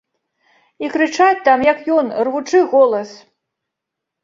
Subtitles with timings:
[0.85, 3.09] І крычаць там, як ён, рвучы голас.